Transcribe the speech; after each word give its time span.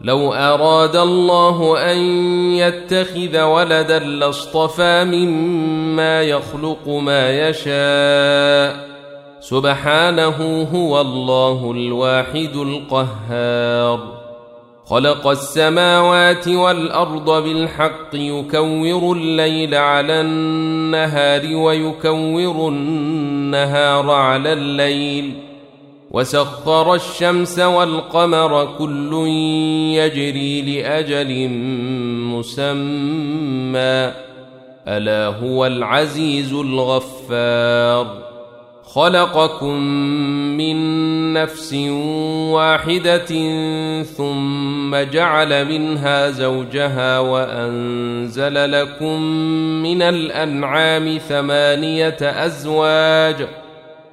لو 0.00 0.32
أراد 0.32 0.96
الله 0.96 1.92
أن 1.92 1.98
يتخذ 2.54 3.42
ولدا 3.42 3.98
لاصطفى 3.98 5.04
مما 5.04 6.22
يخلق 6.22 6.88
ما 6.88 7.48
يشاء. 7.48 8.88
سبحانه 9.40 10.68
هو 10.74 11.00
الله 11.00 11.70
الواحد 11.70 12.56
القهار. 12.56 14.18
خلق 14.86 15.26
السماوات 15.26 16.48
والأرض 16.48 17.42
بالحق 17.42 18.14
يكور 18.14 19.16
الليل 19.16 19.74
على 19.74 20.20
النهار 20.20 21.56
ويكور 21.56 22.68
النهار 22.68 24.10
على 24.10 24.52
الليل. 24.52 25.47
وسخر 26.10 26.94
الشمس 26.94 27.58
والقمر 27.58 28.74
كل 28.78 29.26
يجري 29.94 30.62
لأجل 30.62 31.48
مسمى. 32.34 34.12
ألا 34.88 35.26
هو 35.26 35.66
العزيز 35.66 36.52
الغفار. 36.52 38.28
خلقكم 38.84 39.80
من 40.56 40.78
نفس 41.32 41.74
واحدة 42.52 43.26
ثم 44.02 44.96
جعل 44.96 45.64
منها 45.64 46.30
زوجها 46.30 47.18
وأنزل 47.18 48.72
لكم 48.72 49.22
من 49.82 50.02
الأنعام 50.02 51.18
ثمانية 51.18 52.18
أزواج. 52.22 53.48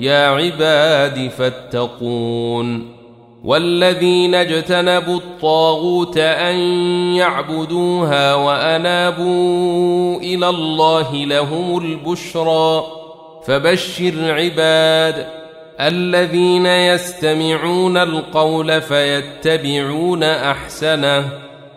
يا 0.00 0.28
عباد 0.28 1.30
فاتقون 1.38 3.00
والذين 3.44 4.34
اجتنبوا 4.34 5.16
الطاغوت 5.16 6.18
أن 6.18 6.54
يعبدوها 7.14 8.34
وأنابوا 8.34 10.20
إلى 10.20 10.48
الله 10.48 11.14
لهم 11.14 11.78
البشرى 11.78 12.84
فبشر 13.46 14.14
عباد 14.32 15.26
الذين 15.80 16.66
يستمعون 16.66 17.96
القول 17.96 18.82
فيتبعون 18.82 20.22
أحسنه 20.22 21.49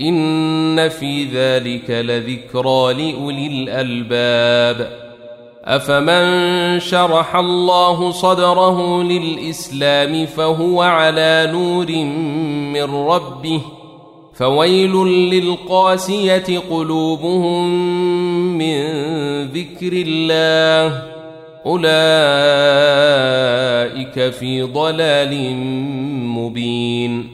ان 0.00 0.88
في 0.88 1.24
ذلك 1.24 1.90
لذكرى 1.90 2.94
لاولي 2.94 3.46
الالباب 3.46 5.04
افمن 5.64 6.80
شرح 6.80 7.36
الله 7.36 8.10
صدره 8.10 9.02
للاسلام 9.02 10.26
فهو 10.26 10.82
على 10.82 11.48
نور 11.52 11.92
من 12.72 12.94
ربه 13.06 13.60
فويل 14.34 14.92
للقاسيه 15.06 16.58
قلوبهم 16.70 17.68
من 18.58 18.82
ذكر 19.44 19.92
الله 19.92 21.02
اولئك 21.66 21.84
في 24.32 24.62
ضلال 24.62 25.56
مبين 26.26 27.33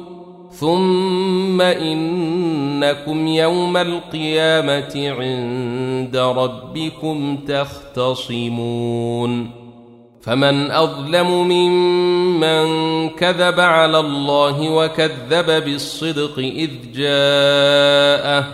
ثم 0.61 1.61
انكم 1.61 3.27
يوم 3.27 3.77
القيامه 3.77 5.09
عند 5.19 6.17
ربكم 6.17 7.37
تختصمون 7.47 9.51
فمن 10.21 10.71
اظلم 10.71 11.47
ممن 11.47 13.09
كذب 13.09 13.59
على 13.59 13.99
الله 13.99 14.69
وكذب 14.69 15.65
بالصدق 15.65 16.39
اذ 16.39 16.69
جاءه 16.95 18.45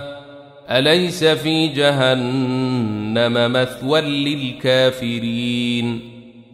اليس 0.70 1.24
في 1.24 1.68
جهنم 1.68 3.54
مثوى 3.54 4.02
للكافرين 4.02 6.17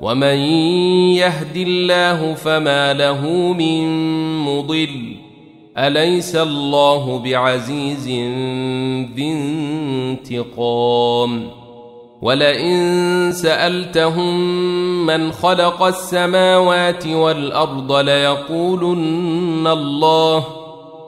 ومن 0.00 0.38
يهد 1.16 1.56
الله 1.56 2.34
فما 2.34 2.92
له 2.92 3.26
من 3.52 3.84
مضل 4.44 5.16
اليس 5.78 6.36
الله 6.36 7.18
بعزيز 7.18 8.08
ذي 9.14 9.32
انتقام 10.22 11.50
ولئن 12.22 13.30
سالتهم 13.32 14.36
من 15.06 15.32
خلق 15.32 15.82
السماوات 15.82 17.06
والارض 17.06 17.92
ليقولن 17.92 19.66
الله 19.66 20.57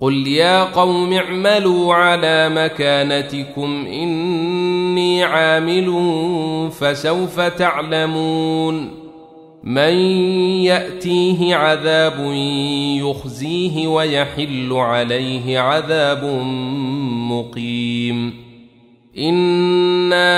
قل 0.00 0.26
يا 0.26 0.64
قوم 0.64 1.12
اعملوا 1.12 1.94
على 1.94 2.48
مكانتكم 2.48 3.86
اني 3.86 5.24
عامل 5.24 5.90
فسوف 6.72 7.40
تعلمون 7.40 8.90
من 9.64 9.94
ياتيه 10.64 11.56
عذاب 11.56 12.32
يخزيه 13.00 13.86
ويحل 13.86 14.72
عليه 14.72 15.58
عذاب 15.58 16.24
مقيم 17.30 18.34
انا 19.18 20.30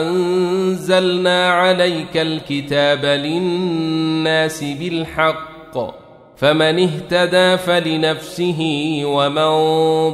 انزلنا 0.00 1.48
عليك 1.48 2.16
الكتاب 2.16 3.04
للناس 3.04 4.64
بالحق 4.64 6.11
فمن 6.42 6.78
اهتدى 6.88 7.56
فلنفسه 7.56 8.60
ومن 9.04 9.50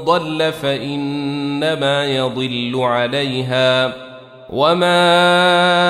ضل 0.04 0.52
فإنما 0.52 2.04
يضل 2.04 2.72
عليها 2.76 3.94
وما 4.50 4.98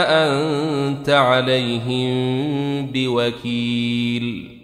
أنت 0.09 1.09
عليهم 1.09 2.11
بوكيل. 2.87 4.59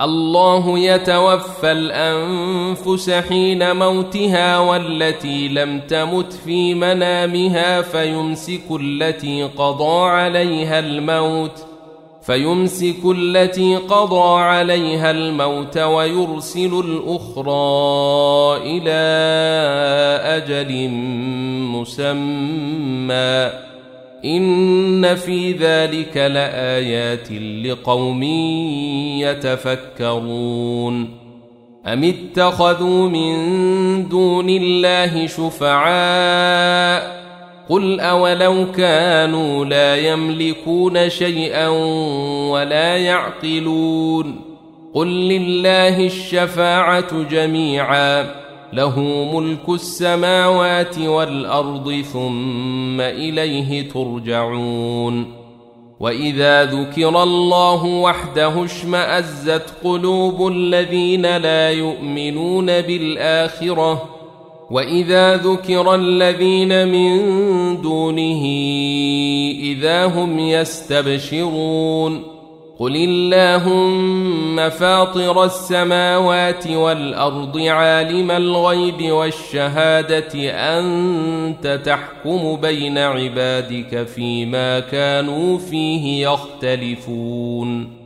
الله 0.00 0.78
يتوفى 0.78 1.72
الأنفس 1.72 3.10
حين 3.10 3.76
موتها 3.76 4.58
والتي 4.58 5.48
لم 5.48 5.80
تمت 5.80 6.32
في 6.32 6.74
منامها 6.74 7.82
فيمسك 7.82 8.64
التي 8.80 9.42
قضى 9.42 10.08
عليها 10.08 10.78
الموت 10.78 11.75
فيمسك 12.26 12.96
التي 13.16 13.76
قضى 13.76 14.40
عليها 14.40 15.10
الموت 15.10 15.78
ويرسل 15.78 16.82
الأخرى 16.84 18.56
إلى 18.62 19.02
أجل 20.24 20.88
مسمى. 21.72 23.50
إن 24.24 25.14
في 25.14 25.52
ذلك 25.52 26.16
لآيات 26.16 27.32
لقوم 27.64 28.22
يتفكرون. 29.22 31.10
أم 31.86 32.04
اتخذوا 32.04 33.08
من 33.08 34.08
دون 34.08 34.48
الله 34.48 35.26
شفعاء 35.26 37.25
قل 37.68 38.00
أولو 38.00 38.72
كانوا 38.72 39.64
لا 39.64 39.96
يملكون 39.96 41.10
شيئا 41.10 41.68
ولا 42.50 42.96
يعقلون 42.96 44.40
قل 44.94 45.08
لله 45.08 46.06
الشفاعة 46.06 47.22
جميعا 47.22 48.26
له 48.72 49.00
ملك 49.34 49.68
السماوات 49.68 50.98
والأرض 50.98 52.04
ثم 52.12 53.00
إليه 53.00 53.88
ترجعون 53.88 55.32
وإذا 56.00 56.64
ذكر 56.64 57.22
الله 57.22 57.84
وحده 57.84 58.64
اشمأزت 58.64 59.74
قلوب 59.84 60.48
الذين 60.48 61.36
لا 61.36 61.70
يؤمنون 61.70 62.66
بالآخرة 62.66 64.15
واذا 64.70 65.36
ذكر 65.36 65.94
الذين 65.94 66.88
من 66.88 67.16
دونه 67.82 68.42
اذا 69.60 70.06
هم 70.06 70.38
يستبشرون 70.38 72.36
قل 72.78 72.96
اللهم 72.96 74.68
فاطر 74.68 75.44
السماوات 75.44 76.66
والارض 76.66 77.58
عالم 77.58 78.30
الغيب 78.30 79.12
والشهاده 79.12 80.50
انت 80.78 81.80
تحكم 81.84 82.56
بين 82.56 82.98
عبادك 82.98 84.06
فيما 84.06 84.80
كانوا 84.80 85.58
فيه 85.58 86.28
يختلفون 86.28 88.05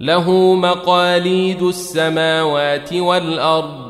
له 0.00 0.54
مقاليد 0.54 1.62
السماوات 1.62 2.92
والأرض 2.92 3.88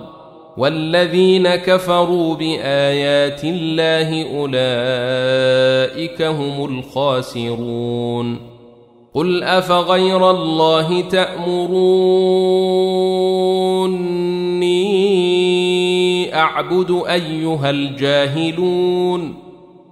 والذين 0.56 1.48
كفروا 1.56 2.34
بآيات 2.34 3.44
الله 3.44 4.38
أولئك 4.38 6.22
هم 6.22 6.64
الخاسرون. 6.64 8.58
قل 9.14 9.42
أفغير 9.42 10.30
الله 10.30 11.00
تأمروني 11.00 11.98
أعبد 16.34 17.02
أيها 17.08 17.70
الجاهلون؟ 17.70 19.47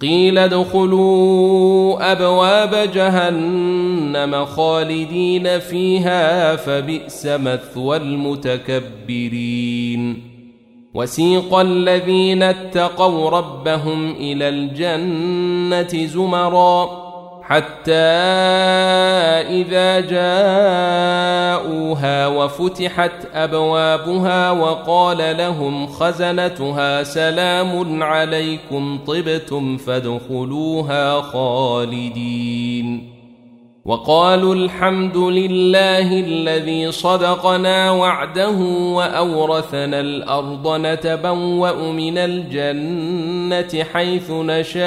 قيل 0.00 0.38
ادخلوا 0.38 2.12
أبواب 2.12 2.90
جهنم 2.94 4.44
خالدين 4.44 5.58
فيها 5.58 6.56
فبئس 6.56 7.26
مثوى 7.26 7.96
المتكبرين. 7.96 9.56
وسيق 10.94 11.54
الذين 11.54 12.42
اتقوا 12.42 13.30
ربهم 13.30 14.12
إلى 14.12 14.48
الجنة 14.48 16.06
زمرًا. 16.06 17.05
حتى 17.48 17.92
إذا 19.50 20.00
جاءوها 21.60 22.26
وفتحت 22.26 23.12
أبوابها 23.34 24.50
وقال 24.50 25.36
لهم 25.36 25.86
خزنتها 25.86 27.02
سلام 27.02 28.02
عليكم 28.02 28.98
طبتم 29.06 29.76
فادخلوها 29.76 31.20
خالدين. 31.20 33.12
وقالوا 33.84 34.54
الحمد 34.54 35.16
لله 35.16 36.20
الذي 36.20 36.92
صدقنا 36.92 37.90
وعده 37.90 38.58
وأورثنا 38.92 40.00
الأرض 40.00 40.76
نتبوأ 40.80 41.92
من 41.92 42.18
الجنة 42.18 43.84
حيث 43.92 44.30
نشاء. 44.30 44.86